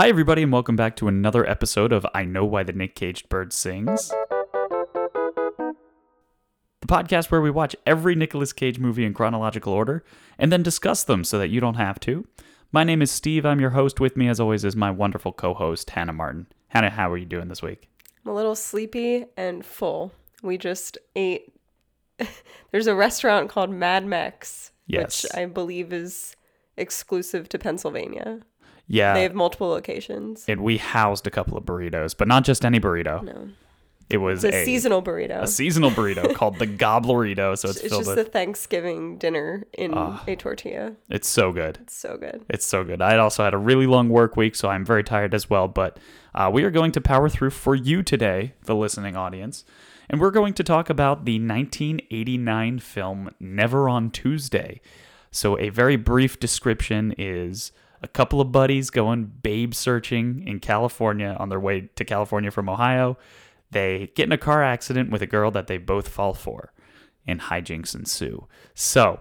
[0.00, 3.28] Hi, everybody, and welcome back to another episode of I Know Why the Nick Caged
[3.28, 4.08] Bird Sings.
[4.08, 5.74] The
[6.86, 10.02] podcast where we watch every Nicolas Cage movie in chronological order
[10.38, 12.26] and then discuss them so that you don't have to.
[12.72, 13.44] My name is Steve.
[13.44, 14.00] I'm your host.
[14.00, 16.46] With me, as always, is my wonderful co host, Hannah Martin.
[16.68, 17.90] Hannah, how are you doing this week?
[18.24, 20.12] I'm a little sleepy and full.
[20.42, 21.52] We just ate.
[22.70, 25.24] There's a restaurant called Mad Mex, Yes.
[25.24, 26.36] which I believe is
[26.78, 28.40] exclusive to Pennsylvania.
[28.92, 29.14] Yeah.
[29.14, 30.44] They have multiple locations.
[30.48, 33.22] and we housed a couple of burritos, but not just any burrito.
[33.22, 33.50] No,
[34.10, 35.42] It was a, a, seasonal burrito.
[35.42, 37.56] a seasonal burrito called the Gobblerito.
[37.56, 38.18] So it's, it's just with.
[38.18, 40.24] a Thanksgiving dinner in Ah.
[40.26, 40.96] a tortilla.
[41.08, 41.78] It's so good.
[41.82, 42.44] It's so good.
[42.50, 43.00] It's so good.
[43.00, 45.68] I also had a really long work week, so I'm very tired as well.
[45.68, 45.96] But
[46.34, 49.64] uh, we are going to power through for you today, the listening audience.
[50.08, 54.80] And we're going to talk about the 1989 film Never on Tuesday.
[55.30, 57.70] So, a very brief description is
[58.02, 62.68] a couple of buddies going babe searching in California on their way to California from
[62.68, 63.18] Ohio.
[63.70, 66.72] They get in a car accident with a girl that they both fall for,
[67.26, 68.46] and hijinks ensue.
[68.74, 69.20] So,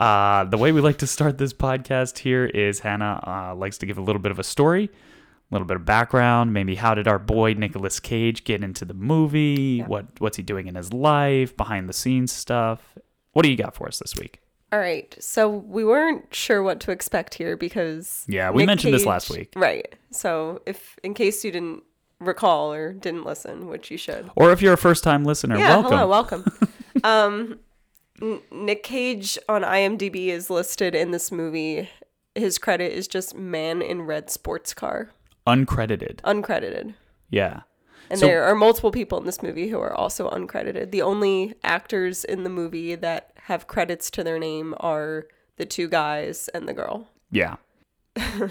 [0.00, 3.86] uh, the way we like to start this podcast here is Hannah uh, likes to
[3.86, 6.52] give a little bit of a story, a little bit of background.
[6.52, 9.80] Maybe how did our boy Nicolas Cage get into the movie?
[9.80, 11.56] What what's he doing in his life?
[11.56, 12.98] Behind the scenes stuff.
[13.32, 14.40] What do you got for us this week?
[14.72, 15.14] All right.
[15.20, 19.52] So we weren't sure what to expect here because Yeah, we mentioned this last week.
[19.56, 19.94] Right.
[20.10, 21.82] So if in case you didn't
[22.20, 24.30] recall or didn't listen, which you should.
[24.34, 25.92] Or if you're a first time listener, Yeah, welcome.
[25.92, 26.44] hello, welcome.
[27.04, 27.58] um,
[28.20, 31.88] N- Nick Cage on IMDb is listed in this movie.
[32.34, 35.10] His credit is just man in red sports car,
[35.46, 36.16] Uncredited.
[36.22, 36.94] uncredited.
[37.30, 37.60] Yeah.
[38.10, 40.90] And So- there are multiple people in this movie who are also uncredited.
[40.90, 45.88] The only actors in the movie that have credits to their name are the two
[45.88, 47.08] guys and the girl.
[47.30, 47.56] Yeah.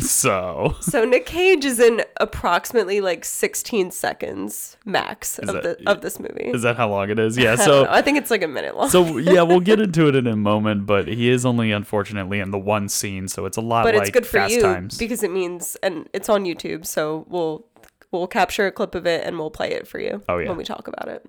[0.00, 6.00] so So Nick Cage is in approximately like 16 seconds max of that- the of
[6.02, 6.50] this movie.
[6.52, 7.36] is that how long it is?
[7.38, 7.56] Yeah.
[7.56, 7.90] So know.
[7.90, 8.90] I think it's like a minute long.
[8.90, 12.50] so yeah, we'll get into it in a moment, but he is only unfortunately in
[12.50, 14.98] the one scene, so it's a lot but like it's good for you Times.
[14.98, 17.66] because it means and it's on YouTube, so we'll
[18.10, 20.48] we'll capture a clip of it and we'll play it for you Oh, yeah.
[20.48, 21.24] when we talk about it.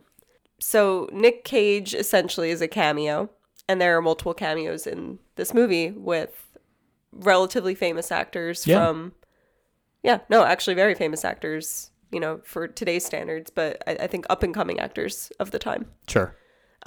[0.61, 3.29] So Nick Cage essentially is a cameo,
[3.67, 6.57] and there are multiple cameos in this movie with
[7.11, 8.77] relatively famous actors Yeah.
[8.85, 9.13] from
[10.03, 14.25] yeah, no, actually very famous actors, you know, for today's standards, but I, I think
[14.29, 15.85] up and coming actors of the time.
[16.07, 16.35] sure.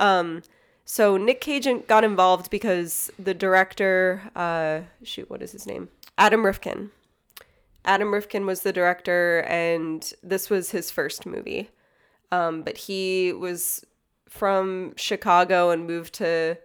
[0.00, 0.42] Um,
[0.84, 5.88] so Nick Cage got involved because the director, uh, shoot, what is his name?
[6.18, 6.90] Adam Rifkin.
[7.84, 11.70] Adam Rifkin was the director, and this was his first movie.
[12.34, 13.84] Um, but he was
[14.28, 16.58] from Chicago and moved to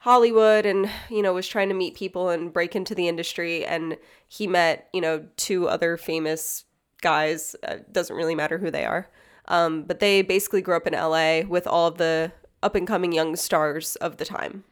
[0.00, 3.64] Hollywood and, you know, was trying to meet people and break into the industry.
[3.64, 6.64] And he met, you know, two other famous
[7.02, 7.54] guys.
[7.62, 9.10] Uh, doesn't really matter who they are.
[9.48, 12.32] Um, but they basically grew up in LA with all of the
[12.62, 14.64] up and coming young stars of the time.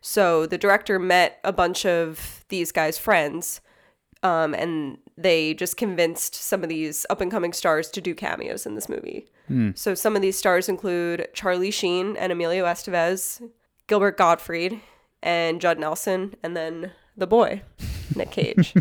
[0.00, 3.60] So the director met a bunch of these guys' friends,
[4.22, 8.66] um, and they just convinced some of these up and coming stars to do cameos
[8.66, 9.26] in this movie.
[9.74, 13.42] So some of these stars include Charlie Sheen and Emilio Estevez,
[13.86, 14.80] Gilbert Gottfried,
[15.22, 17.62] and Judd Nelson, and then the boy,
[18.14, 18.74] Nick Cage.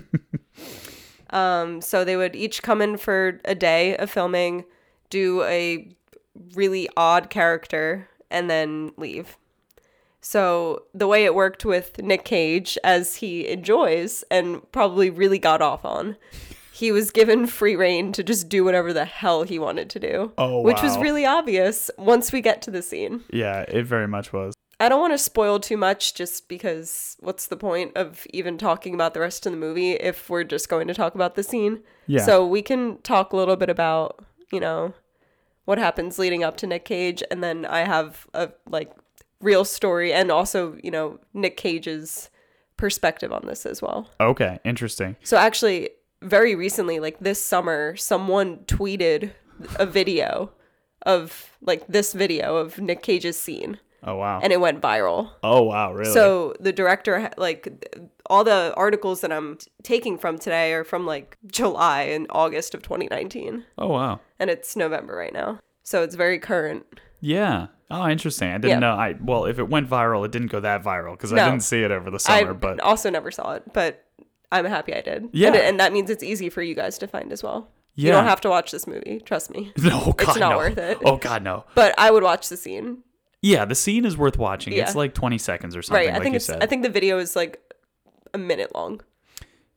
[1.29, 4.66] um, so they would each come in for a day of filming,
[5.09, 5.90] do a
[6.53, 9.38] really odd character, and then leave.
[10.22, 15.62] So the way it worked with Nick Cage, as he enjoys and probably really got
[15.62, 16.16] off on,
[16.73, 20.31] he was given free reign to just do whatever the hell he wanted to do.
[20.39, 23.23] Oh, Which was really obvious once we get to the scene.
[23.31, 24.56] Yeah, it very much was.
[24.79, 28.95] I don't want to spoil too much just because what's the point of even talking
[28.95, 31.83] about the rest of the movie if we're just going to talk about the scene?
[32.07, 32.25] Yeah.
[32.25, 34.95] So we can talk a little bit about, you know,
[35.66, 38.91] what happens leading up to Nick Cage and then I have a like
[39.39, 42.31] real story and also, you know, Nick Cage's
[42.78, 44.09] perspective on this as well.
[44.19, 45.16] Okay, interesting.
[45.23, 45.91] So actually
[46.23, 49.31] very recently like this summer someone tweeted
[49.77, 50.51] a video
[51.06, 54.39] of like this video of Nick Cage's scene Oh wow.
[54.44, 55.30] and it went viral.
[55.44, 56.12] oh wow, really?
[56.12, 57.69] So the director, like
[58.30, 62.74] all the articles that I'm t- taking from today are from like July and August
[62.75, 64.19] of 2019, oh wow.
[64.39, 66.86] and it's November right now, so it's very current.
[67.21, 67.68] Yeah.
[67.89, 68.50] Oh, interesting.
[68.50, 68.80] I didn't Yeah.
[68.80, 68.92] know.
[68.95, 71.81] I well, if it went viral, it didn't go that viral because I didn't see
[71.83, 72.53] it over the I summer.
[72.53, 74.02] but also never saw it, but
[74.53, 75.29] I'm happy I did.
[75.33, 75.47] Yeah.
[75.50, 77.69] and, and that means it's easy for you guys to find as well.
[77.95, 79.71] You don't have to watch this movie, trust me.
[79.77, 80.57] no, God, It's not no.
[80.57, 80.97] worth it.
[81.05, 81.65] Oh God, no.
[81.75, 83.03] But I would watch the scene.
[83.41, 84.73] Yeah, the scene is worth watching.
[84.73, 86.09] It's like 20 seconds or something, Right.
[86.09, 86.45] I like think you it's.
[86.45, 86.63] said.
[86.63, 87.59] I think the video is like
[88.33, 89.01] a minute long.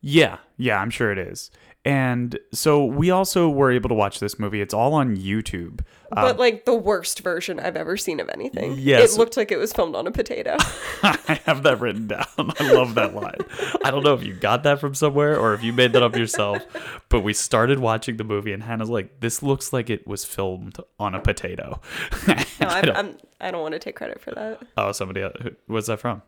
[0.08, 1.50] Yeah, yeah, I'm sure it is.
[1.84, 4.60] And so we also were able to watch this movie.
[4.60, 5.80] It's all on YouTube.
[6.10, 8.74] but um, like the worst version I've ever seen of anything.
[8.76, 9.14] Yes.
[9.14, 10.56] It looked like it was filmed on a potato.
[11.04, 12.26] I have that written down.
[12.38, 13.38] I love that line.
[13.84, 16.16] I don't know if you got that from somewhere or if you made that up
[16.16, 16.64] yourself,
[17.08, 20.76] but we started watching the movie and Hannah's like, "This looks like it was filmed
[21.00, 21.80] on a potato."
[22.58, 24.60] No, I I'm, don't- I'm, I don't want to take credit for that.
[24.76, 25.22] oh, somebody.
[25.22, 25.34] Else.
[25.42, 26.22] who- What's that from?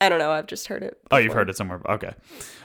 [0.00, 0.30] I don't know.
[0.30, 0.98] I've just heard it.
[1.10, 1.80] Oh, you've heard it somewhere.
[1.88, 2.14] Okay,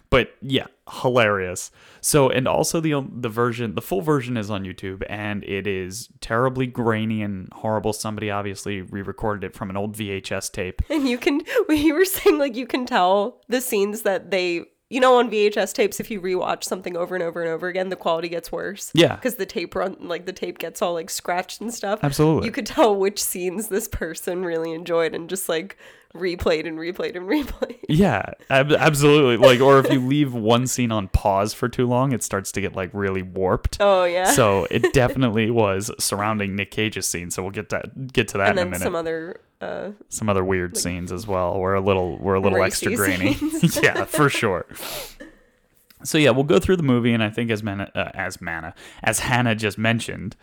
[0.10, 1.72] but yeah, hilarious.
[2.02, 5.68] So, and also the um, the version, the full version is on YouTube, and it
[5.68, 7.94] is terribly grainy and horrible.
[7.94, 10.82] Somebody obviously re-recorded it from an old VHS tape.
[10.96, 15.02] And you can, you were saying like you can tell the scenes that they, you
[15.02, 17.98] know, on VHS tapes, if you rewatch something over and over and over again, the
[17.98, 18.92] quality gets worse.
[18.94, 19.16] Yeah.
[19.16, 22.00] Because the tape run, like the tape gets all like scratched and stuff.
[22.02, 22.46] Absolutely.
[22.46, 25.78] You could tell which scenes this person really enjoyed and just like
[26.16, 27.76] replayed and replayed and replayed.
[27.88, 29.38] Yeah, ab- absolutely.
[29.38, 32.62] Like, or if you leave one scene on pause for too long, it starts to
[32.62, 33.78] get like really warped.
[33.80, 34.32] Oh yeah.
[34.32, 37.30] So it definitely was surrounding Nick Cage's scene.
[37.30, 38.84] So we'll get that get to that and in a minute.
[38.84, 41.60] some other uh some other weird scenes as well.
[41.60, 43.38] We're a little we're a little extra grainy.
[43.84, 44.66] yeah, for sure.
[46.04, 48.74] So yeah, we'll go through the movie, and I think as Mana, uh, as Mana,
[49.04, 50.36] as Hannah just mentioned,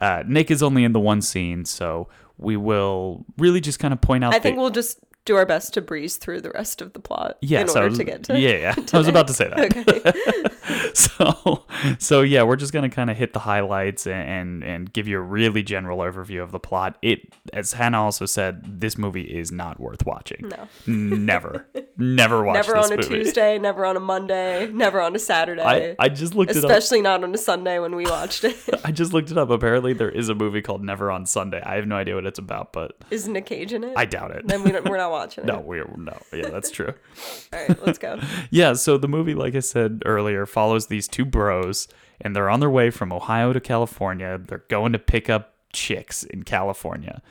[0.00, 4.00] uh, Nick is only in the one scene, so we will really just kind of
[4.00, 4.34] point out.
[4.34, 6.98] I think the, we'll just do our best to breeze through the rest of the
[7.00, 8.74] plot yes, in I order was- to get to yeah, yeah.
[8.92, 9.58] I was about to say that.
[10.68, 10.88] Okay.
[10.94, 11.64] so
[11.98, 15.18] so yeah we're just gonna kind of hit the highlights and, and and give you
[15.18, 17.20] a really general overview of the plot it
[17.52, 20.68] as hannah also said this movie is not worth watching No.
[20.86, 21.66] never
[21.96, 22.74] never watch this movie.
[22.74, 25.62] never on a movie Tuesday, never on a Monday, never on a Saturday.
[25.62, 28.56] I, I just looked it up especially not on a Sunday when we watched it.
[28.84, 31.74] i just looked it up apparently there is a movie called never on sunday i
[31.76, 33.92] have no idea what it's about but Is Nick Cage in it?
[33.96, 35.44] i doubt it then we don't, we're not watching it.
[35.44, 36.94] no we're no yeah that's true
[37.52, 38.20] All right, let's go.
[38.50, 41.88] yeah, so the movie, like I said earlier, follows these two bros,
[42.20, 44.38] and they're on their way from Ohio to California.
[44.38, 47.22] They're going to pick up chicks in California.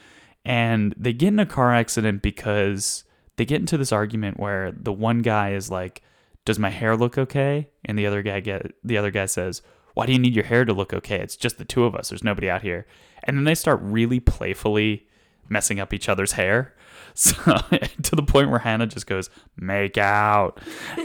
[0.43, 3.03] And they get in a car accident because
[3.35, 6.01] they get into this argument where the one guy is like,
[6.45, 7.69] Does my hair look okay?
[7.85, 9.61] And the other guy get the other guy says,
[9.93, 11.19] Why do you need your hair to look okay?
[11.19, 12.09] It's just the two of us.
[12.09, 12.87] There's nobody out here.
[13.23, 15.05] And then they start really playfully
[15.49, 16.73] messing up each other's hair.
[17.19, 17.33] So
[18.03, 20.59] to the point where Hannah just goes, "Make out."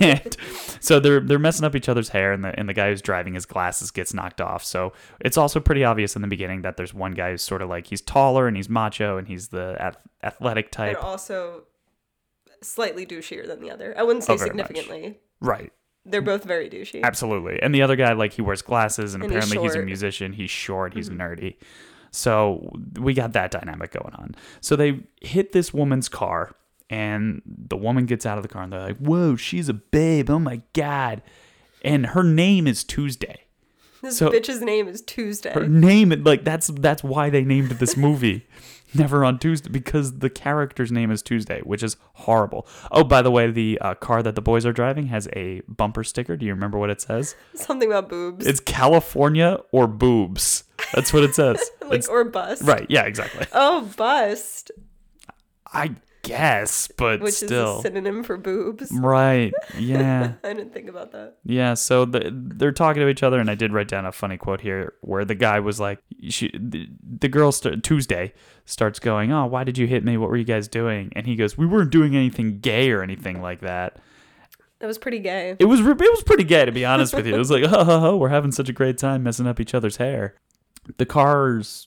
[0.00, 0.36] and
[0.80, 3.34] so they're they're messing up each other's hair, and the and the guy who's driving
[3.34, 4.64] his glasses gets knocked off.
[4.64, 7.68] So it's also pretty obvious in the beginning that there's one guy who's sort of
[7.68, 10.96] like he's taller and he's macho and he's the ath- athletic type.
[10.96, 11.62] And also
[12.60, 13.94] slightly douchier than the other.
[13.96, 14.66] I wouldn't say Oh, very much.
[14.66, 15.20] significantly.
[15.40, 15.72] right?
[16.04, 17.02] They're both very douchey.
[17.04, 17.60] Absolutely.
[17.62, 19.78] And the other guy, like, he wears glasses and, And apparently he's, a.
[19.78, 19.86] Mm-hmm.
[19.86, 20.32] musician.
[20.32, 20.94] He's short.
[20.94, 21.56] He's nerdy.
[22.10, 24.34] So we got that dynamic going on.
[24.60, 26.54] So they hit this woman's car,
[26.90, 30.30] and the woman gets out of the car, and they're like, Whoa, she's a babe.
[30.30, 31.22] Oh my God.
[31.84, 33.44] And her name is Tuesday.
[34.02, 35.52] This so- bitch's name is Tuesday.
[35.52, 38.46] Her name, like, that's that's why they named this movie.
[38.94, 42.66] Never on Tuesday because the character's name is Tuesday, which is horrible.
[42.90, 46.02] Oh, by the way, the uh, car that the boys are driving has a bumper
[46.02, 46.38] sticker.
[46.38, 47.34] Do you remember what it says?
[47.54, 48.46] Something about boobs.
[48.46, 50.64] It's California or boobs.
[50.94, 51.58] That's what it says.
[51.82, 52.62] like It's- or bust.
[52.62, 52.86] right.
[52.88, 53.46] Yeah, exactly.
[53.52, 54.70] Oh, bust,
[55.72, 57.78] I guess, but which still.
[57.78, 58.90] is a synonym for boobs.
[58.92, 59.52] right.
[59.78, 60.34] Yeah.
[60.44, 61.36] I didn't think about that.
[61.44, 61.74] Yeah.
[61.74, 64.60] So the, they're talking to each other, and I did write down a funny quote
[64.60, 66.88] here where the guy was like, she, the,
[67.20, 68.32] the girl, st- Tuesday,
[68.66, 70.16] starts going, Oh, why did you hit me?
[70.16, 71.10] What were you guys doing?
[71.16, 73.96] And he goes, We weren't doing anything gay or anything like that.
[74.80, 75.56] That was pretty gay.
[75.58, 77.34] It was, it was pretty gay, to be honest with you.
[77.34, 79.74] It was like, Oh, ho, ho, we're having such a great time messing up each
[79.74, 80.34] other's hair.
[80.96, 81.86] The cars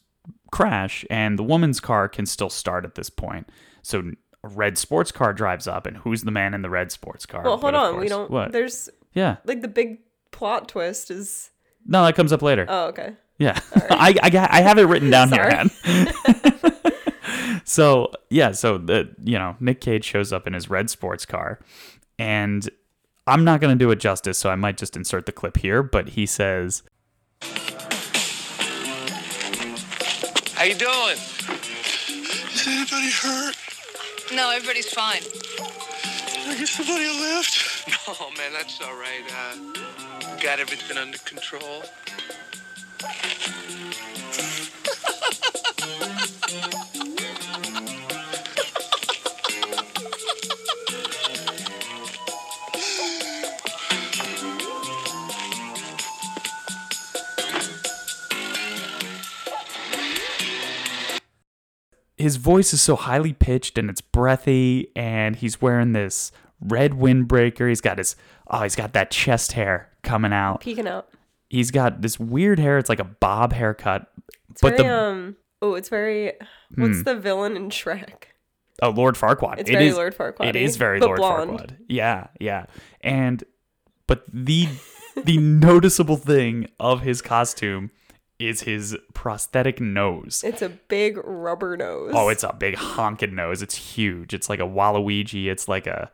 [0.51, 3.49] crash and the woman's car can still start at this point.
[3.81, 4.11] So
[4.43, 7.43] a red sports car drives up and who's the man in the red sports car?
[7.43, 7.99] Well, hold on.
[7.99, 8.29] We don't.
[8.29, 8.51] What?
[8.51, 9.37] There's Yeah.
[9.45, 9.99] like the big
[10.31, 11.51] plot twist is.
[11.85, 12.65] No, that comes up later.
[12.69, 13.13] Oh, okay.
[13.39, 13.59] yeah.
[13.75, 15.63] I I I have it written down here,
[17.63, 21.59] so, yeah, so the you know, Nick Cage shows up in his red sports car
[22.19, 22.69] and
[23.27, 25.83] I'm not going to do it justice, so I might just insert the clip here,
[25.83, 26.81] but he says,
[30.61, 31.17] How you doing?
[32.53, 33.55] Is anybody hurt?
[34.31, 35.23] No, everybody's fine.
[36.47, 37.87] I guess somebody left.
[38.07, 39.23] Oh man, that's all right.
[39.27, 41.83] Uh, got everything under control.
[62.21, 67.67] His voice is so highly pitched and it's breathy and he's wearing this red windbreaker.
[67.67, 68.15] He's got his
[68.49, 70.61] oh, he's got that chest hair coming out.
[70.61, 71.09] Peeking out.
[71.49, 72.77] He's got this weird hair.
[72.77, 74.07] It's like a bob haircut.
[74.51, 76.33] It's but very, the um, oh, it's very,
[76.75, 78.23] what's the villain in Shrek?
[78.81, 79.59] oh Lord Farquaad.
[79.59, 80.45] It's It very is- Lord Farquaad.
[80.45, 81.51] It is very Lord blonde.
[81.51, 81.77] Farquaad.
[81.87, 82.65] Yeah, yeah.
[83.01, 83.43] And
[84.07, 84.67] but the
[85.23, 87.91] the noticeable thing of his costume
[88.41, 90.43] is his prosthetic nose.
[90.45, 92.11] It's a big rubber nose.
[92.15, 93.61] Oh, it's a big honking nose.
[93.61, 94.33] It's huge.
[94.33, 95.45] It's like a Waluigi.
[95.45, 96.11] It's like a.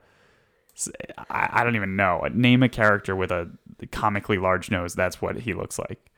[1.30, 2.22] I don't even know.
[2.32, 3.50] Name a character with a
[3.92, 4.94] comically large nose.
[4.94, 6.12] That's what he looks like.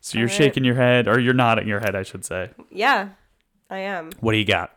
[0.00, 0.36] So you're Alright.
[0.36, 2.50] shaking your head, or you're nodding your head, I should say.
[2.70, 3.10] Yeah,
[3.68, 4.10] I am.
[4.20, 4.74] What do you got?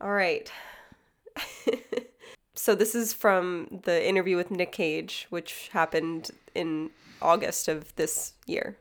[0.00, 0.50] All right.
[2.54, 8.34] so this is from the interview with Nick Cage, which happened in August of this
[8.46, 8.76] year.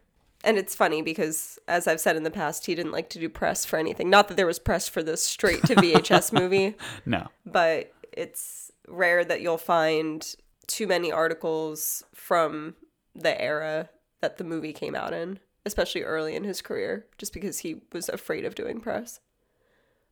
[0.45, 3.27] And it's funny because, as I've said in the past, he didn't like to do
[3.27, 4.09] press for anything.
[4.09, 6.75] Not that there was press for this straight to VHS movie,
[7.05, 7.27] No.
[7.45, 10.35] but it's rare that you'll find
[10.67, 12.75] too many articles from
[13.15, 13.89] the era
[14.21, 18.07] that the movie came out in, especially early in his career, just because he was
[18.07, 19.19] afraid of doing press.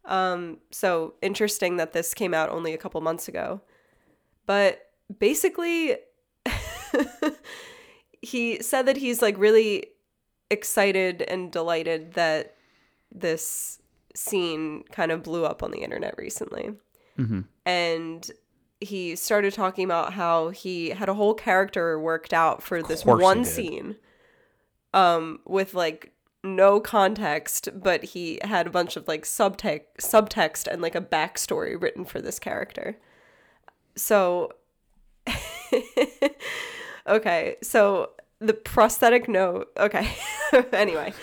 [0.05, 3.61] Um, so interesting that this came out only a couple months ago.
[4.45, 5.95] But basically,
[8.21, 9.87] he said that he's like really
[10.53, 12.55] excited and delighted that
[13.11, 13.81] this
[14.15, 16.73] scene kind of blew up on the internet recently.
[17.65, 18.31] And
[18.79, 23.45] he started talking about how he had a whole character worked out for this one
[23.45, 23.95] scene
[24.93, 26.11] um with like
[26.43, 31.81] no context but he had a bunch of like subtext subtext and like a backstory
[31.81, 32.97] written for this character.
[33.95, 34.51] So
[37.07, 38.11] okay so
[38.43, 40.15] the prosthetic note okay
[40.73, 41.13] anyway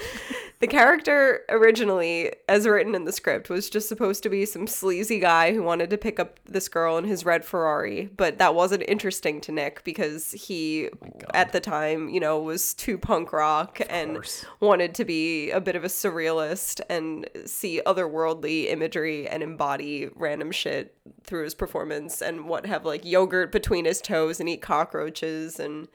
[0.60, 5.18] the character originally as written in the script was just supposed to be some sleazy
[5.18, 8.82] guy who wanted to pick up this girl in his red ferrari but that wasn't
[8.86, 10.88] interesting to nick because he
[11.34, 14.44] at the time you know was too punk rock and course.
[14.60, 20.50] wanted to be a bit of a surrealist and see otherworldly imagery and embody random
[20.50, 25.58] shit through his performance and what have like yogurt between his toes and eat cockroaches
[25.58, 25.88] and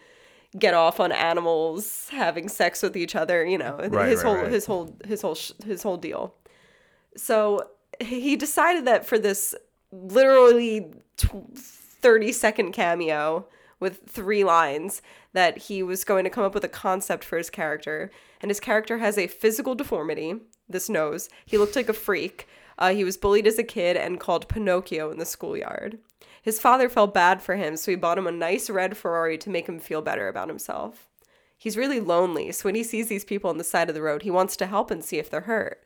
[0.57, 4.35] get off on animals having sex with each other you know Right, his right, whole
[4.43, 4.51] right.
[4.51, 6.33] his whole his whole sh- his whole deal.
[7.17, 7.69] So
[8.01, 9.55] he decided that for this
[9.91, 13.47] literally tw- 30 second cameo
[13.79, 15.01] with three lines
[15.33, 18.09] that he was going to come up with a concept for his character.
[18.41, 20.35] And his character has a physical deformity
[20.67, 21.29] this nose.
[21.45, 22.47] He looked like a freak.
[22.77, 25.99] Uh, he was bullied as a kid and called pinocchio in the schoolyard
[26.45, 29.49] his father felt bad for him so he bought him a nice red ferrari to
[29.49, 31.09] make him feel better about himself
[31.57, 34.21] he's really lonely so when he sees these people on the side of the road
[34.21, 35.81] he wants to help and see if they're hurt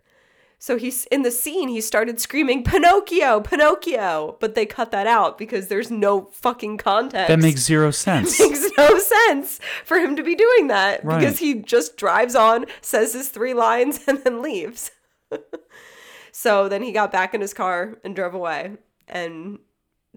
[0.62, 4.36] so he's in the scene, he started screaming, Pinocchio, Pinocchio.
[4.42, 7.30] But they cut that out because there's no fucking context.
[7.30, 8.38] That makes zero sense.
[8.42, 11.20] makes no sense for him to be doing that Right.
[11.20, 14.92] because he just drives on, says his three lines, and then leaves.
[16.34, 18.74] so then he got back in his car and drove away.
[19.08, 19.60] And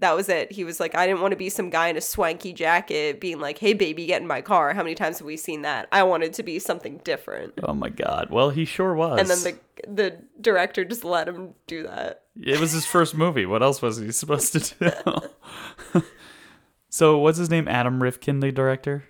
[0.03, 0.51] that was it.
[0.51, 3.39] He was like, I didn't want to be some guy in a swanky jacket being
[3.39, 4.73] like, hey, baby, get in my car.
[4.73, 5.87] How many times have we seen that?
[5.93, 7.53] I wanted to be something different.
[7.63, 8.29] oh my god.
[8.29, 9.19] Well, he sure was.
[9.19, 12.23] And then the the director just let him do that.
[12.35, 13.45] It was his first movie.
[13.45, 14.91] What else was he supposed to
[15.93, 16.01] do?
[16.89, 17.69] so, what's his name?
[17.69, 19.05] Adam Rifkin, the director?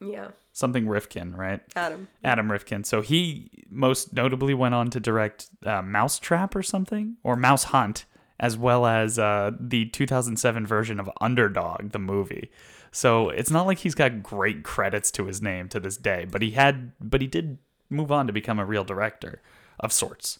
[0.00, 1.60] Yeah, Something Rifkin, right?
[1.74, 2.08] Adam.
[2.22, 2.84] Adam Rifkin.
[2.84, 8.04] So, he most notably went on to direct uh, Mousetrap or something, or Mouse Hunt,
[8.38, 12.50] as well as uh, the 2007 version of Underdog, the movie.
[12.92, 16.40] So, it's not like he's got great credits to his name to this day, but
[16.42, 17.58] he had, but he did
[17.90, 19.42] move on to become a real director
[19.78, 20.38] of sorts.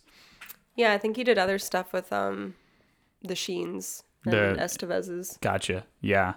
[0.75, 2.55] Yeah, I think he did other stuff with um,
[3.23, 5.39] the Sheens and The- Estevez's.
[5.41, 5.85] Gotcha.
[6.01, 6.35] Yeah.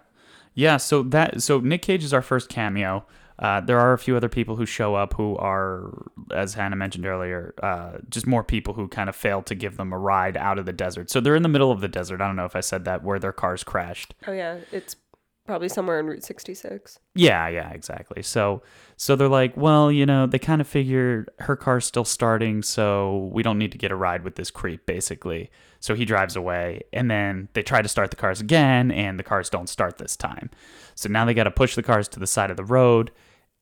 [0.53, 3.05] Yeah, so that so Nick Cage is our first cameo.
[3.39, 7.05] Uh, there are a few other people who show up who are, as Hannah mentioned
[7.05, 10.59] earlier, uh, just more people who kind of fail to give them a ride out
[10.59, 11.09] of the desert.
[11.09, 12.19] So they're in the middle of the desert.
[12.19, 14.13] I don't know if I said that, where their cars crashed.
[14.27, 14.97] Oh yeah, it's
[15.45, 16.99] probably somewhere on Route 66.
[17.15, 18.21] Yeah, yeah, exactly.
[18.23, 18.61] So
[18.97, 23.29] so they're like, well, you know, they kind of figure her car's still starting, so
[23.31, 25.49] we don't need to get a ride with this creep, basically.
[25.79, 29.23] So he drives away, and then they try to start the cars again, and the
[29.23, 30.49] cars don't start this time.
[30.95, 33.11] So now they got to push the cars to the side of the road,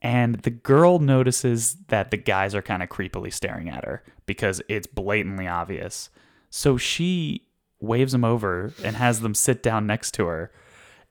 [0.02, 4.62] and the girl notices that the guys are kind of creepily staring at her because
[4.70, 6.10] it's blatantly obvious.
[6.50, 7.48] So she
[7.80, 10.52] waves them over and has them sit down next to her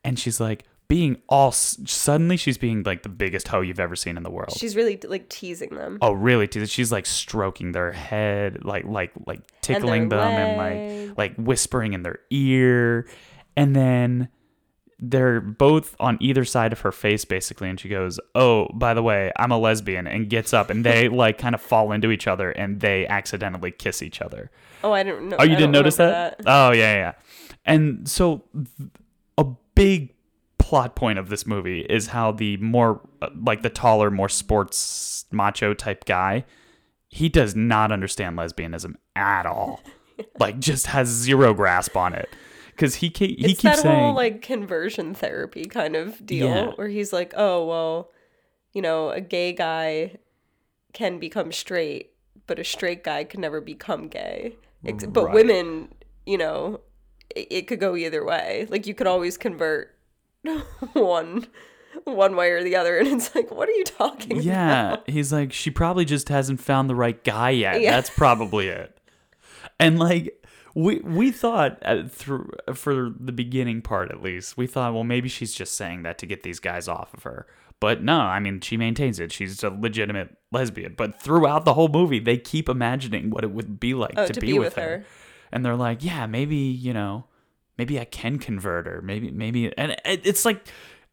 [0.05, 4.17] and she's like being all suddenly she's being like the biggest hoe you've ever seen
[4.17, 4.53] in the world.
[4.57, 5.99] She's really like teasing them.
[6.01, 6.47] oh, really?
[6.47, 10.57] Teasing- She's like stroking their head, like like like tickling them, and
[11.09, 13.09] like like whispering in their ear,
[13.57, 14.29] and then
[14.99, 19.03] they're both on either side of her face basically and she goes oh by the
[19.03, 22.27] way i'm a lesbian and gets up and they like kind of fall into each
[22.27, 24.51] other and they accidentally kiss each other
[24.85, 25.37] Oh, I don't know.
[25.39, 26.45] oh you I didn't notice remember that?
[26.47, 27.13] oh yeah yeah
[27.67, 28.45] and so
[29.37, 30.15] a big
[30.59, 35.27] plot point of this movie is how the more uh, like the taller more sports
[35.31, 36.45] macho type guy
[37.09, 39.81] he does not understand lesbianism at all
[40.39, 42.29] like just has zero grasp on it
[42.77, 46.47] because he ke- he it's keeps that saying whole like conversion therapy kind of deal
[46.49, 46.67] Yeah.
[46.77, 48.11] where he's like, oh well,
[48.73, 50.17] you know, a gay guy
[50.93, 52.13] can become straight,
[52.47, 54.57] but a straight guy can never become gay.
[54.85, 55.89] Ex- But women,
[56.27, 56.81] you know,
[57.35, 58.67] it, it could go either way.
[58.71, 59.95] Like you could always convert
[60.93, 61.47] one
[62.05, 65.11] one way or the other, and it's like, what are you talking Yeah, about?
[65.11, 67.81] he's like, she probably just hasn't found the right guy yet.
[67.81, 67.93] Yeah.
[67.93, 68.97] That's probably it.
[69.81, 70.46] And like,
[70.77, 75.29] we we thought uh, through for the beginning part at least, we thought, well, maybe
[75.29, 77.47] she's just saying that to get these guys off of her.
[77.81, 79.33] But no, I mean, she maintains it.
[79.33, 80.95] She's a legitimate lesbian.
[80.97, 84.33] But throughout the whole movie, they keep imagining what it would be like Oh, to,
[84.35, 84.83] to be, be with with her.
[84.99, 85.05] her.
[85.51, 87.25] And they're like, yeah, maybe you know,
[87.79, 89.01] maybe I can convert her.
[89.03, 90.67] Maybe maybe, and it, it's like.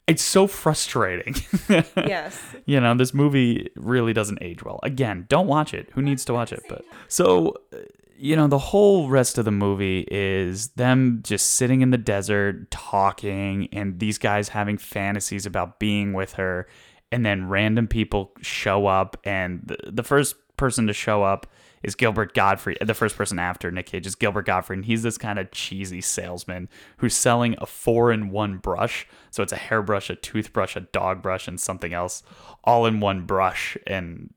[0.06, 1.34] It's so frustrating.
[1.96, 2.38] Yes.
[2.66, 6.34] you know this movie really doesn't age well again don't watch it who needs to
[6.34, 7.78] watch it but so uh,
[8.24, 12.72] you know the whole rest of the movie is them just sitting in the desert
[12.72, 16.66] talking and these guys having fantasies about being with her
[17.12, 21.48] and then random people show up and the, the first person to show up
[21.84, 22.78] is Gilbert Gottfried.
[22.80, 26.00] The first person after Nick Cage is Gilbert Gottfried, and he's this kind of cheesy
[26.00, 29.06] salesman who's selling a four-in-one brush.
[29.32, 32.24] So it's a hairbrush, a toothbrush, a dog brush, and something else,
[32.64, 33.76] all in one brush.
[33.86, 34.34] And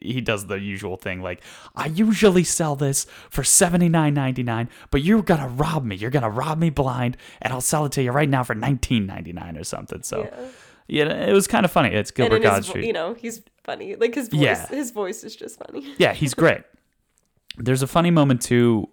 [0.00, 1.42] he- does the usual thing like,
[1.74, 5.96] I usually sell this for $79.99, but you're gonna rob me.
[5.96, 9.58] You're gonna rob me blind, and I'll sell it to you right now for $19.99
[9.60, 10.02] or something.
[10.02, 10.28] So.
[10.88, 11.88] Yeah, it was kind of funny.
[11.88, 12.84] It's Gilbert in his, vo- Gottfried.
[12.84, 13.96] you know, he's funny.
[13.96, 14.68] Like his voice, Yeah.
[14.68, 15.92] his voice is just funny.
[15.98, 16.60] Yeah, he's great.
[17.58, 18.88] There's a funny moment too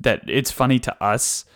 [0.00, 1.46] that it's funny to us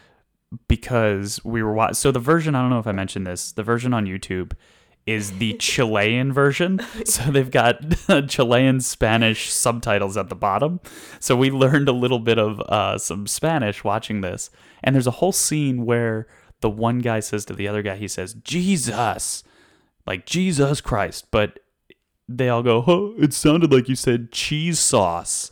[0.69, 1.95] because we were watching.
[1.95, 3.53] So the version I don't know if I mentioned this.
[3.53, 4.53] The version on YouTube
[5.07, 6.81] is the Chilean version.
[7.05, 7.81] So they've got
[8.29, 10.81] Chilean Spanish subtitles at the bottom.
[11.21, 14.51] So we learned a little bit of uh, some Spanish watching this.
[14.83, 16.27] And there's a whole scene where
[16.61, 19.45] the one guy says to the other guy, he says, Jesus,
[20.07, 21.27] like Jesus Christ.
[21.31, 21.61] But
[22.29, 25.51] they all go, huh, it sounded like you said cheese sauce.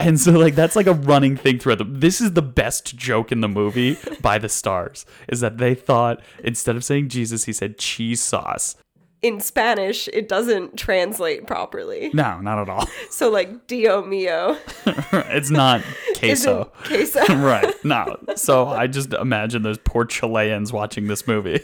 [0.00, 3.32] And so like that's like a running thing throughout the this is the best joke
[3.32, 7.52] in the movie by the stars is that they thought instead of saying Jesus he
[7.52, 8.76] said cheese sauce.
[9.20, 12.12] In Spanish, it doesn't translate properly.
[12.14, 12.88] No, not at all.
[13.10, 14.56] So like Dio mio
[14.86, 15.82] it's not
[16.16, 16.66] queso.
[16.84, 17.34] queso.
[17.34, 17.74] right.
[17.84, 18.16] No.
[18.36, 21.60] So I just imagine those poor Chileans watching this movie.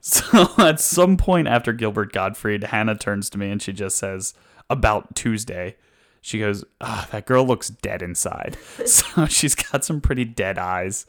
[0.00, 4.34] so at some point after Gilbert Gottfried, Hannah turns to me and she just says,
[4.70, 5.76] about Tuesday,
[6.20, 8.56] she goes, ah, that girl looks dead inside.
[8.86, 11.06] so she's got some pretty dead eyes.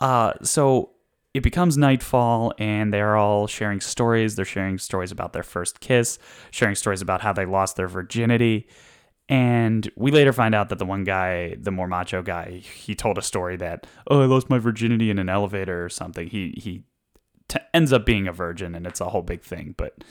[0.00, 0.90] Uh, so
[1.34, 4.36] it becomes nightfall and they're all sharing stories.
[4.36, 6.18] They're sharing stories about their first kiss,
[6.50, 8.66] sharing stories about how they lost their virginity.
[9.28, 13.18] And we later find out that the one guy, the more macho guy, he told
[13.18, 16.28] a story that, oh, I lost my virginity in an elevator or something.
[16.28, 16.84] He he
[17.48, 19.74] t- ends up being a virgin, and it's a whole big thing.
[19.76, 20.04] But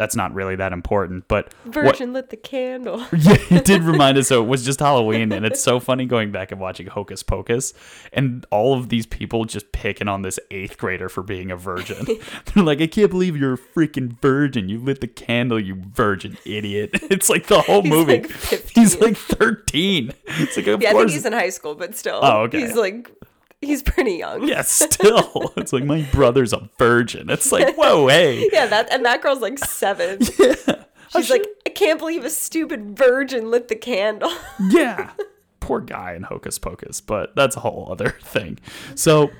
[0.00, 1.28] that's not really that important.
[1.28, 3.00] But what- Virgin lit the candle.
[3.12, 4.28] yeah, it did remind us.
[4.28, 7.74] So it was just Halloween, and it's so funny going back and watching Hocus Pocus,
[8.12, 12.06] and all of these people just picking on this eighth grader for being a virgin.
[12.54, 14.70] They're like, "I can't believe you're a freaking virgin.
[14.70, 18.20] You lit the candle, you virgin idiot." It's like the whole He's movie.
[18.22, 20.12] like he's like thirteen.
[20.26, 22.20] It's like, Yeah, I think he's in high school, but still.
[22.22, 22.60] Oh, okay.
[22.60, 23.10] He's like,
[23.60, 24.46] he's pretty young.
[24.46, 25.52] yeah, still.
[25.56, 27.28] It's like my brother's a virgin.
[27.30, 28.48] It's like, whoa, hey.
[28.52, 30.20] Yeah, that and that girl's like seven.
[30.38, 30.84] yeah.
[31.10, 34.32] She's like, I can't believe a stupid virgin lit the candle.
[34.70, 35.10] yeah.
[35.58, 38.58] Poor guy in Hocus Pocus, but that's a whole other thing.
[38.94, 39.30] So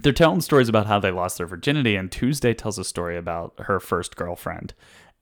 [0.00, 3.54] they're telling stories about how they lost their virginity, and Tuesday tells a story about
[3.60, 4.74] her first girlfriend.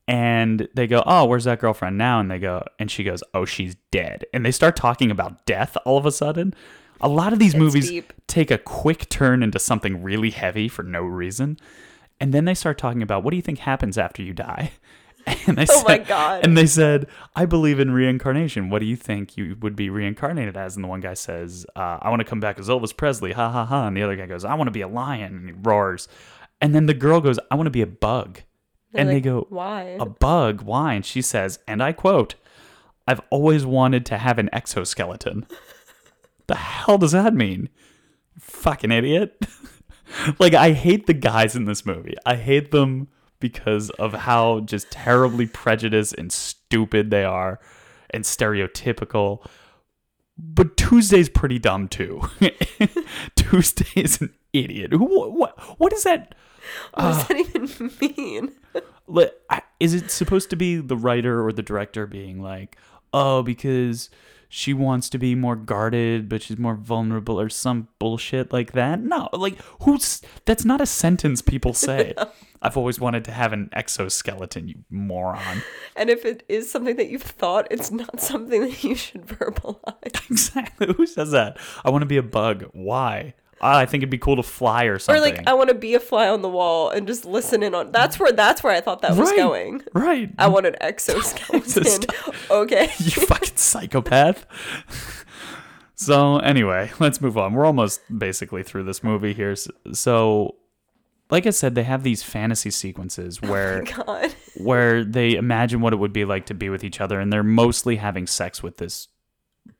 [0.08, 2.18] And they go, Oh, where's that girlfriend now?
[2.20, 4.24] And they go, and she goes, Oh, she's dead.
[4.34, 6.54] And they start talking about death all of a sudden.
[7.00, 8.12] A lot of these movies deep.
[8.26, 11.58] take a quick turn into something really heavy for no reason.
[12.20, 14.72] And then they start talking about what do you think happens after you die?
[15.46, 16.44] And they Oh my said- God.
[16.44, 18.70] And they said, I believe in reincarnation.
[18.70, 20.76] What do you think you would be reincarnated as?
[20.76, 23.32] And the one guy says, uh, I want to come back as Elvis Presley.
[23.32, 23.86] Ha ha ha.
[23.86, 25.36] And the other guy goes, I want to be a lion.
[25.36, 26.08] And he roars.
[26.62, 28.40] And then the girl goes, I want to be a bug.
[28.94, 30.62] and they go, "Why?" A bug?
[30.62, 30.94] Why?
[30.94, 32.34] And she says, and I quote,
[33.06, 35.46] I've always wanted to have an exoskeleton.
[36.50, 37.68] the hell does that mean?
[38.40, 39.46] fucking idiot.
[40.38, 42.14] like I hate the guys in this movie.
[42.26, 43.08] I hate them
[43.38, 47.60] because of how just terribly prejudiced and stupid they are
[48.10, 49.46] and stereotypical.
[50.36, 52.22] But Tuesday's pretty dumb too.
[53.36, 54.92] Tuesday is an idiot.
[54.92, 56.34] Who what what is that
[56.94, 58.52] What does uh, that even mean?
[59.80, 62.76] is it supposed to be the writer or the director being like,
[63.12, 64.08] oh, because
[64.52, 69.00] she wants to be more guarded, but she's more vulnerable, or some bullshit like that?
[69.00, 72.14] No, like who's that's not a sentence people say.
[72.60, 75.62] I've always wanted to have an exoskeleton, you moron.
[75.96, 80.30] And if it is something that you've thought, it's not something that you should verbalize.
[80.30, 80.92] exactly.
[80.94, 81.56] Who says that?
[81.84, 82.68] I want to be a bug.
[82.72, 83.32] Why?
[83.60, 85.20] I think it'd be cool to fly or something.
[85.20, 87.74] Or like, I want to be a fly on the wall and just listen in
[87.74, 87.92] on.
[87.92, 89.82] That's where that's where I thought that was going.
[89.92, 90.30] Right.
[90.38, 92.04] I want an exoskeleton.
[92.50, 92.84] Okay.
[92.98, 94.46] you fucking psychopath.
[95.94, 97.52] so anyway, let's move on.
[97.52, 99.54] We're almost basically through this movie here.
[99.92, 100.56] So,
[101.30, 104.34] like I said, they have these fantasy sequences oh where God.
[104.56, 107.42] where they imagine what it would be like to be with each other, and they're
[107.42, 109.08] mostly having sex with this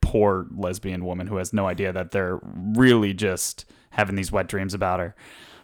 [0.01, 4.75] poor lesbian woman who has no idea that they're really just having these wet dreams
[4.75, 5.15] about her.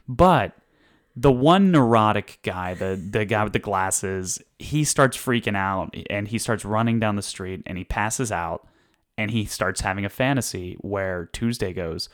[0.09, 0.53] But
[1.15, 6.29] the one neurotic guy, the the guy with the glasses, he starts freaking out and
[6.29, 8.67] he starts running down the street and he passes out
[9.19, 12.09] and he starts having a fantasy where Tuesday goes,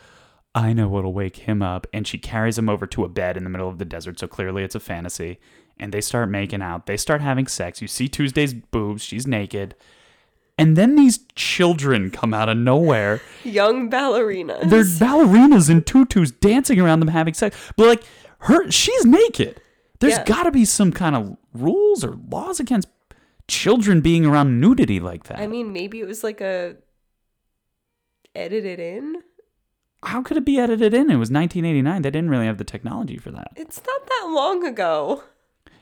[0.54, 1.86] I know what'll wake him up.
[1.92, 4.20] And she carries him over to a bed in the middle of the desert.
[4.20, 5.38] So clearly it's a fantasy.
[5.78, 6.86] And they start making out.
[6.86, 7.82] They start having sex.
[7.82, 9.02] You see Tuesday's boobs.
[9.02, 9.74] She's naked.
[10.62, 13.20] And then these children come out of nowhere.
[13.44, 14.68] Young ballerinas.
[14.70, 17.56] They're ballerinas in tutus dancing around them having sex.
[17.76, 18.02] But like
[18.40, 19.60] her she's naked.
[20.00, 20.24] There's Yeah.
[20.24, 22.88] gotta be some kind of rules or laws against
[23.48, 25.38] children being around nudity like that.
[25.40, 26.76] I mean, maybe it was like a
[28.34, 29.22] edited in.
[30.04, 31.10] How could it be edited in?
[31.10, 32.02] It was 1989.
[32.02, 33.48] They didn't really have the technology for that.
[33.54, 35.22] It's not that long ago.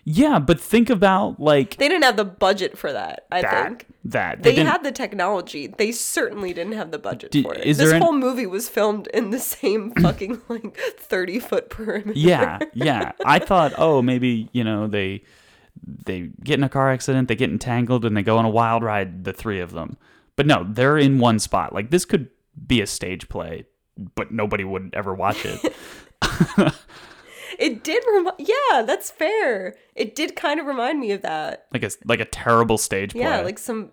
[0.05, 3.27] Yeah, but think about like They didn't have the budget for that.
[3.31, 3.65] I that.
[3.65, 5.67] think That they didn't- had the technology.
[5.67, 7.65] They certainly didn't have the budget Did- for it.
[7.67, 12.19] is this an- whole movie was filmed in the same fucking like thirty foot perimeter.
[12.19, 13.13] Yeah, yeah.
[13.25, 15.23] I thought, oh, maybe you know they
[15.87, 18.83] they get in a car accident, they get entangled, and they go on a wild
[18.83, 19.25] ride.
[19.25, 19.97] The three of them,
[20.37, 21.73] but no, they're in one spot.
[21.75, 22.29] Like this could
[22.67, 23.65] be a stage play,
[24.15, 25.75] but nobody would ever watch it.
[27.61, 28.37] It did remind.
[28.39, 29.77] Yeah, that's fair.
[29.95, 31.67] It did kind of remind me of that.
[31.73, 33.21] like a like a terrible stage play.
[33.21, 33.91] Yeah, like some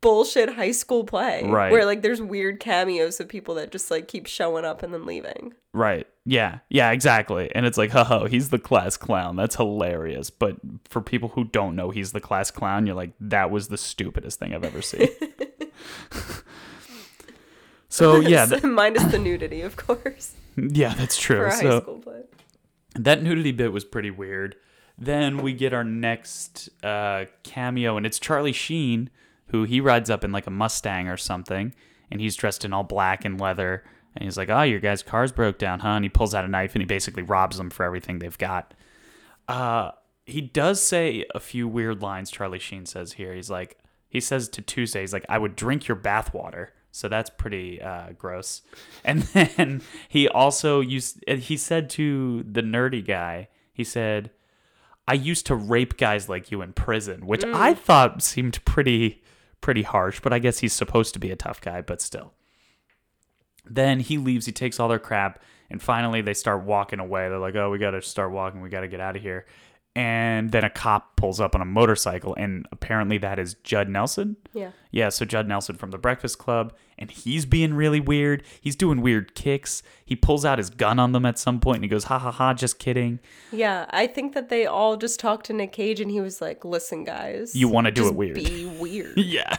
[0.00, 1.42] bullshit high school play.
[1.44, 1.72] Right.
[1.72, 5.06] Where like there's weird cameos of people that just like keep showing up and then
[5.06, 5.54] leaving.
[5.72, 6.06] Right.
[6.26, 6.58] Yeah.
[6.68, 7.50] Yeah, exactly.
[7.54, 9.36] And it's like, ho, ho, he's the class clown.
[9.36, 10.28] That's hilarious.
[10.28, 10.56] But
[10.90, 14.38] for people who don't know he's the class clown, you're like, that was the stupidest
[14.38, 15.08] thing I've ever seen.
[17.88, 20.34] so yeah, th- Minus the nudity, of course.
[20.56, 21.44] yeah, that's For true.
[21.46, 22.20] a high So school play.
[22.94, 24.56] That nudity bit was pretty weird.
[24.96, 29.10] Then we get our next uh, cameo, and it's Charlie Sheen,
[29.48, 31.74] who he rides up in like a Mustang or something,
[32.10, 33.84] and he's dressed in all black and leather.
[34.14, 36.48] And he's like, "Oh, your guys' car's broke down, huh?" And he pulls out a
[36.48, 38.74] knife and he basically robs them for everything they've got.
[39.48, 39.90] Uh,
[40.24, 42.30] he does say a few weird lines.
[42.30, 43.78] Charlie Sheen says here, he's like,
[44.08, 48.12] he says to Tuesday, he's like, "I would drink your bathwater." So that's pretty uh,
[48.16, 48.62] gross.
[49.04, 54.30] And then he also used, he said to the nerdy guy, he said,
[55.08, 59.22] I used to rape guys like you in prison, which I thought seemed pretty
[59.60, 62.32] pretty harsh, but I guess he's supposed to be a tough guy, but still.
[63.68, 67.28] Then he leaves, he takes all their crap, and finally they start walking away.
[67.28, 68.60] They're like, "Oh, we got to start walking.
[68.60, 69.46] We got to get out of here."
[69.96, 74.36] And then a cop pulls up on a motorcycle, and apparently that is Judd Nelson.
[74.52, 74.70] Yeah.
[74.90, 78.42] Yeah, so Judd Nelson from The Breakfast Club, and he's being really weird.
[78.60, 79.84] He's doing weird kicks.
[80.04, 82.32] He pulls out his gun on them at some point, and he goes, "Ha ha
[82.32, 83.20] ha, just kidding."
[83.52, 86.64] Yeah, I think that they all just talked to Nick Cage and he was like,
[86.64, 89.16] "Listen, guys, You wanna do just it weird." Be weird.
[89.16, 89.56] Yeah.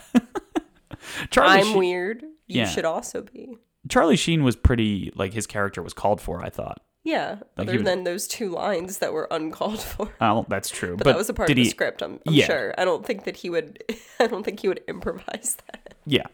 [1.30, 2.24] Charlie I'm Sheen- weird.
[2.48, 2.66] You Yeah.
[2.68, 6.44] should also be." Charlie Sheen was pretty like his character was called for.
[6.44, 6.82] I thought.
[7.06, 10.12] Yeah, Like, other was- than those two lines that were uncalled for.
[10.20, 10.98] Oh, that's true.
[10.98, 12.02] But, that was a part of the he- script.
[12.02, 12.46] I'm, I'm Yeah.
[12.48, 12.74] sure.
[12.78, 13.82] I don't think that he would.
[14.20, 15.94] I don't think he would improvise that.
[16.06, 16.26] Yeah.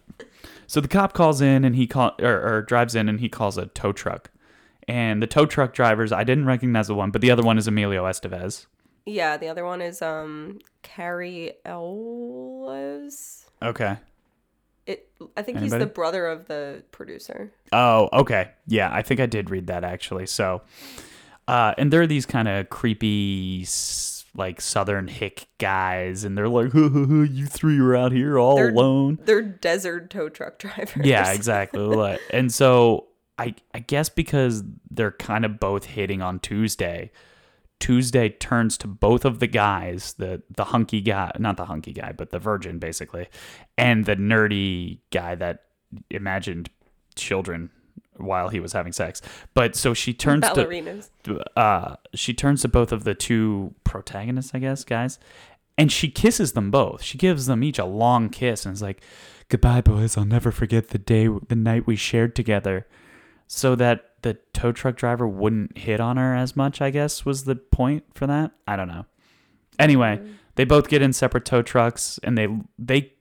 [0.68, 3.58] So the cop calls in and he call or, or drives in and he calls
[3.58, 4.32] a tow truck,
[4.88, 7.68] and the tow truck drivers I didn't recognize the one, but the other one is
[7.68, 8.68] Emilio Estevez.
[9.06, 13.46] Yeah, the other one is um Cary Elwes.
[13.62, 13.98] Okay.
[14.86, 15.10] It.
[15.38, 17.52] I think he's the brother of the producer.
[17.72, 18.52] Oh, okay.
[18.68, 20.26] Yeah, I think I did read that actually.
[20.26, 20.62] So,
[21.48, 23.68] uh, and there are these kind of creepy,
[24.36, 29.20] like Southern hick guys, and they're like, "You three are out here all They're- alone."
[29.26, 31.06] They're desert tow truck drivers.
[31.06, 31.82] Yeah, exactly.
[31.82, 37.12] Like- and so I I guess because they're kind of both hitting on Tuesday.
[37.82, 42.14] Tuesday turns to both of the guys, the the hunky guy, not the hunky guy,
[42.14, 43.28] but the virgin basically,
[43.78, 45.64] and the nerdy guy that
[46.10, 46.70] imagined
[47.16, 47.72] children
[48.18, 49.22] while he was having sex.
[49.56, 50.44] But so she turns
[51.24, 55.18] to uh, she turns to both of the two protagonists, I guess, guys,
[55.78, 57.02] and she kisses them both.
[57.02, 59.02] She gives them each a long kiss and is like,
[59.50, 60.18] "Goodbye, boys.
[60.18, 62.86] I'll never forget the day, the night we shared together."
[63.48, 67.46] So that the tow truck driver wouldn't hit on her as much, I guess, was
[67.46, 68.52] the point for that.
[68.68, 69.06] I don't know.
[69.80, 70.34] Anyway, mm.
[70.56, 73.14] they both get in separate tow trucks, and they they,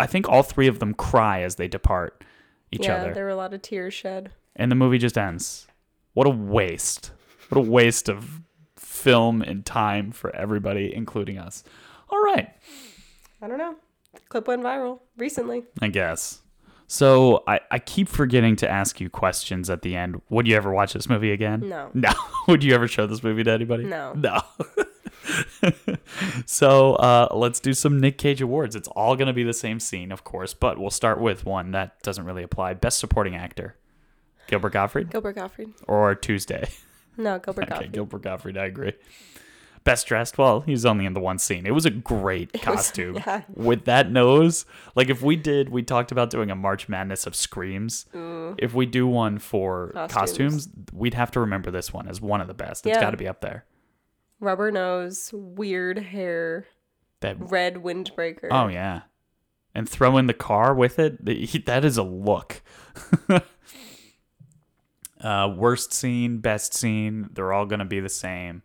[0.00, 2.24] I think all three of them cry as they depart
[2.70, 4.30] each yeah, other there were a lot of tears shed.
[4.56, 5.66] and the movie just ends.
[6.14, 7.12] What a waste.
[7.48, 8.40] What a waste of
[8.76, 11.64] film and time for everybody, including us.
[12.10, 12.50] All right,
[13.40, 13.76] I don't know.
[14.28, 15.64] Clip went viral recently.
[15.80, 16.40] I guess.
[16.90, 20.22] So I, I keep forgetting to ask you questions at the end.
[20.30, 21.68] Would you ever watch this movie again?
[21.68, 21.90] No.
[21.94, 22.12] No.
[22.48, 23.84] Would you ever show this movie to anybody?
[23.84, 24.14] No.
[24.14, 24.40] No.
[26.46, 28.74] so uh, let's do some Nick Cage awards.
[28.74, 31.72] It's all going to be the same scene, of course, but we'll start with one
[31.72, 32.74] that doesn't really apply.
[32.74, 33.76] Best Supporting Actor.
[34.46, 35.74] Gilbert Gottfried Gilbert Gottfried.
[35.86, 36.70] or Tuesday?
[37.18, 37.92] No, Gilbert Okay, Gottfried.
[37.92, 38.92] Gilbert Gottfried, I agree.
[39.88, 41.64] Best dressed, well, he's only in the one scene.
[41.66, 43.14] It was a great costume.
[43.16, 43.42] yeah.
[43.54, 47.34] With that nose, like if we did, we talked about doing a March Madness of
[47.34, 48.04] screams.
[48.58, 50.12] If we do one for costumes.
[50.12, 50.68] Costumes.
[50.92, 52.86] we'd have to remember this one as one of the best.
[52.86, 53.00] It's Yeah.
[53.00, 53.64] got to be up there.
[54.40, 56.66] Rubber nose, weird hair,
[57.20, 58.48] That red windbreaker.
[58.50, 59.00] oh yeah,
[59.74, 61.24] and throw in the car with it.
[61.64, 62.60] That is a look.
[65.20, 68.62] uh, worst scene, best scene, they're all gonna be the same.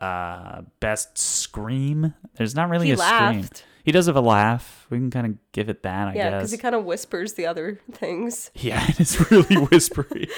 [0.00, 2.14] Uh, best scream.
[2.36, 3.46] There's not really He a scream.
[3.84, 4.86] He does have a laugh.
[4.90, 6.16] We can kind of give it that, I guess.
[6.16, 6.38] Yeah, guess.
[6.38, 10.28] because he kind of whispers the other things, yeah, and it's really whispery.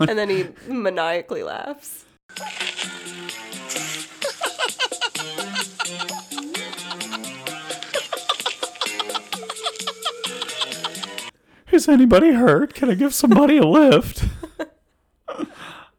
[0.00, 2.04] and then he maniacally laughs.
[11.70, 12.74] Is anybody hurt?
[12.74, 14.24] Can I give somebody a lift?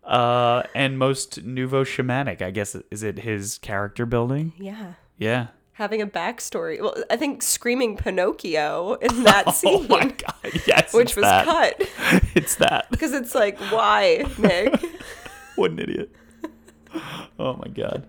[0.09, 2.41] Uh, and most nouveau shamanic.
[2.41, 4.53] I guess is it his character building?
[4.57, 4.93] Yeah.
[5.17, 5.47] Yeah.
[5.73, 6.81] Having a backstory.
[6.81, 9.87] Well, I think screaming Pinocchio in that scene.
[9.91, 10.61] Oh my god!
[10.67, 11.45] Yes, which was that.
[11.45, 11.89] cut.
[12.35, 12.87] It's that.
[12.91, 14.73] Because it's like, why, Nick?
[15.55, 16.11] What an idiot.
[17.37, 18.05] Oh my god.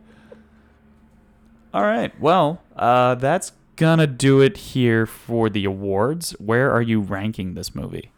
[1.74, 2.18] All right.
[2.20, 6.30] Well, uh, that's gonna do it here for the awards.
[6.38, 8.10] Where are you ranking this movie?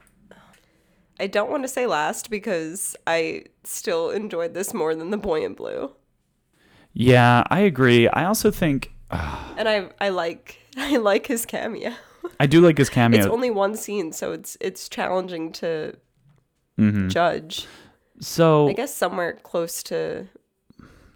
[1.22, 5.44] I don't want to say last because I still enjoyed this more than The Boy
[5.44, 5.92] in Blue.
[6.92, 8.08] Yeah, I agree.
[8.08, 11.92] I also think And I I like I like his cameo.
[12.40, 13.18] I do like his cameo.
[13.18, 15.94] It's only one scene, so it's it's challenging to
[16.80, 17.08] Mm-hmm.
[17.08, 17.66] judge.
[18.20, 20.26] so I guess somewhere close to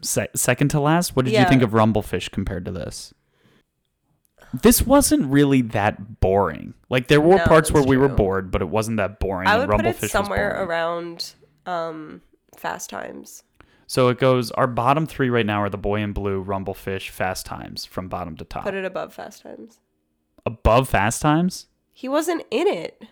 [0.02, 1.16] se- second to last.
[1.16, 3.12] What did you think of Rumblefish compared to this?
[4.62, 6.74] This wasn't really that boring.
[6.88, 9.48] Like there were No, parts where that's we were bored, but it wasn't that boring.
[9.48, 11.34] I would put Rumblefish it somewhere around
[11.66, 12.22] um
[12.56, 13.42] Fast Times.
[13.86, 14.50] So it goes.
[14.52, 18.36] Our bottom three right now are the Boy in Blue, Rumblefish, Fast Times from bottom
[18.36, 18.64] to top.
[18.64, 19.78] Put it above Fast Times.
[20.44, 21.66] Above Fast Times.
[21.92, 23.02] He wasn't in it.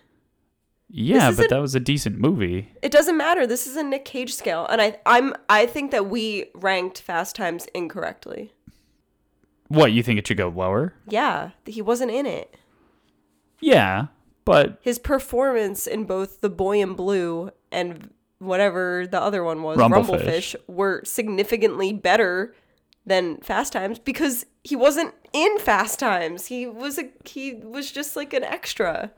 [0.89, 2.71] Yeah, but a- that was a decent movie.
[2.83, 3.47] It doesn't matter.
[3.47, 7.37] This is a Nick Cage scale, and I I'm I think that we ranked Fast
[7.37, 8.53] Times incorrectly.
[9.69, 10.95] What you think it should go lower?
[11.09, 12.55] Yeah, he wasn't in it.
[13.61, 14.07] Yeah,
[14.45, 19.79] but His performance in both The Boy in Blue and whatever the other one was,
[19.79, 20.21] Rumblefish.
[20.21, 22.55] Rumblefish, were significantly better
[23.07, 26.47] than Fast Times because he wasn't in Fast Times.
[26.47, 29.11] He was a he was just like an extra.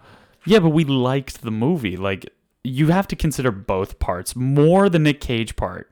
[0.44, 1.96] yeah, but we liked the movie.
[1.96, 2.32] Like
[2.62, 5.90] you have to consider both parts more than Nick Cage part,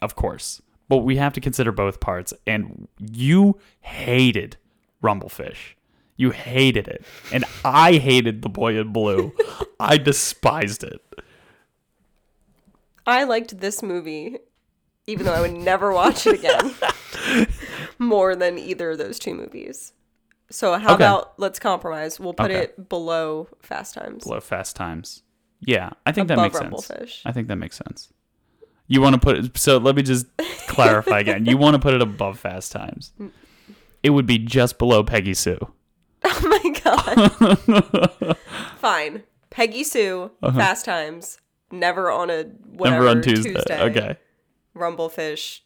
[0.00, 0.62] of course.
[0.90, 4.56] But we have to consider both parts, and you hated
[5.02, 5.74] Rumblefish.
[6.16, 9.32] You hated it, and I hated the Boy in Blue.
[9.80, 11.00] I despised it.
[13.06, 14.38] I liked this movie,
[15.06, 16.74] even though I would never watch it again,
[18.00, 19.92] more than either of those two movies.
[20.50, 21.04] So how Okay.
[21.04, 22.18] about let's compromise?
[22.18, 22.64] We'll put Okay.
[22.64, 24.24] it below Fast Times.
[24.24, 25.22] Below Fast Times.
[25.60, 27.22] Yeah, I think that Above makes sense.
[27.24, 28.12] I think that makes sense.
[28.92, 30.26] You want to put it, so let me just
[30.66, 31.46] clarify again.
[31.46, 33.12] You want to put it above Fast Times.
[34.02, 35.58] It would be just below Peggy Sue.
[36.22, 36.70] Oh my
[38.26, 38.36] god.
[38.78, 39.22] Fine.
[39.50, 41.38] Peggy Sue, Fast Times,
[41.70, 43.14] never on a whatever Uh-huh.
[43.14, 43.80] Never on Tuesday.
[43.82, 44.16] Okay.
[44.76, 45.60] Rumblefish,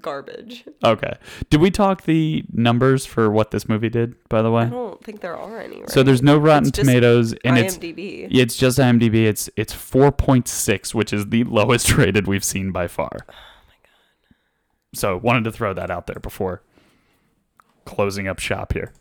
[0.00, 0.64] garbage.
[0.84, 1.12] Okay.
[1.50, 4.62] Did we talk the numbers for what this movie did, by the way?
[4.64, 5.80] I don't think there are any.
[5.80, 5.90] Right?
[5.90, 8.28] So there's no Rotten It's just Tomatoes, and it's IMDb.
[8.30, 9.24] yeah, it's just IMDb.
[9.26, 13.10] It's it's 4.6, which is the lowest rated we've seen by far.
[13.28, 13.32] Oh
[13.68, 14.34] my god.
[14.94, 16.62] So wanted to throw that out there before
[17.84, 18.92] closing up shop here.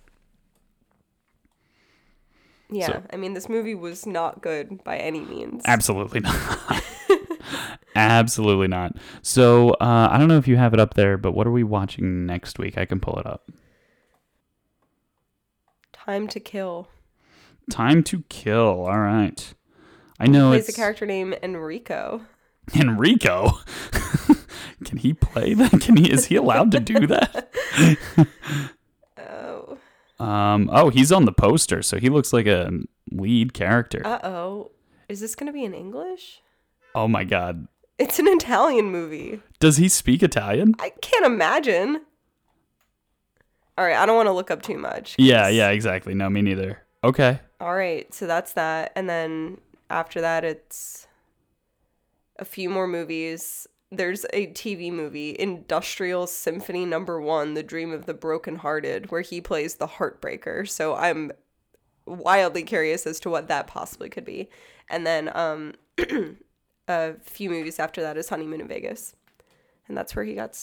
[2.71, 5.63] Yeah, So- I mean, this movie was not good by any means.
[5.65, 6.35] Absolutely not.
[7.95, 8.95] Absolutely not.
[9.21, 11.63] So uh, I don't know if you have it up there, but what are we
[11.63, 12.77] watching next week?
[12.77, 13.49] I can pull it up.
[15.91, 16.87] Time to Kill.
[17.69, 18.85] Time to Kill.
[18.85, 19.53] All right.
[20.19, 22.21] I know Plays it's a character named Enrico.
[22.75, 23.51] Enrico.
[24.85, 25.81] Can he play that?
[25.81, 26.11] Can he?
[26.11, 27.51] Is he allowed to do that?
[29.17, 29.77] Oh.
[30.19, 30.69] Um.
[30.73, 32.69] Oh, he's on the poster, so he looks like a
[33.09, 34.01] lead character.
[34.05, 34.71] Uh oh.
[35.07, 36.41] Is this going to be in English?
[36.93, 37.67] oh my God.
[37.99, 39.41] It's an Italian movie.
[39.59, 40.73] Does he speak Italian?
[40.79, 42.01] I can't imagine.
[43.77, 45.15] All right, I don't want to look up too much.
[45.17, 45.47] 'cause- Yeah.
[45.49, 45.69] Yeah.
[45.69, 46.13] Exactly.
[46.13, 46.81] No, me neither.
[47.03, 47.39] Okay.
[47.61, 48.91] All right, so that's that.
[48.95, 49.59] And then
[49.89, 51.07] after that, it's
[52.37, 53.67] a few more movies.
[53.91, 59.41] There's a TV movie, Industrial Symphony Number One, The Dream of the Brokenhearted, where he
[59.41, 60.67] plays the Heartbreaker.
[60.69, 61.31] So I'm
[62.05, 64.49] wildly curious as to what that possibly could be.
[64.89, 65.73] And then um,
[66.89, 69.15] a few movies after that is Honeymoon in Vegas.
[69.87, 70.57] And that's where he got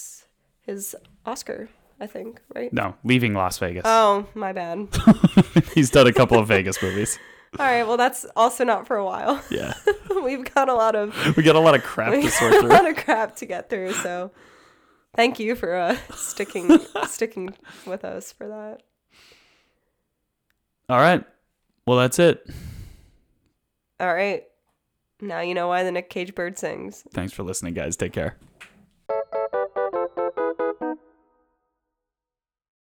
[0.62, 1.68] his Oscar,
[2.00, 2.72] I think, right?
[2.72, 3.82] No, leaving Las Vegas.
[3.84, 4.88] Oh, my bad.
[5.74, 7.18] He's done a couple of Vegas movies.
[7.58, 9.42] All right, well, that's also not for a while.
[9.50, 9.72] Yeah.
[10.22, 12.68] We've got a lot of We got a lot of crap to sort got a
[12.68, 13.92] lot of crap to get through.
[13.94, 14.30] So,
[15.14, 17.54] thank you for uh, sticking sticking
[17.86, 18.82] with us for that.
[20.88, 21.24] All right.
[21.86, 22.46] Well, that's it.
[24.00, 24.44] All right,
[25.20, 27.04] now you know why the Nick Cage bird sings.
[27.12, 27.96] Thanks for listening, guys.
[27.96, 28.36] Take care.